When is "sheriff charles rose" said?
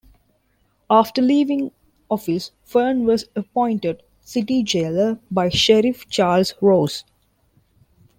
5.49-7.03